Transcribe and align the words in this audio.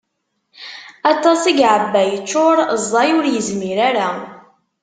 Aṭas 1.11 1.41
i 1.51 1.53
yeɛebba 1.59 2.01
yeččur, 2.11 2.57
ẓẓay 2.83 3.09
ur 3.17 3.25
yezmir 3.29 3.77
ara. 3.89 4.07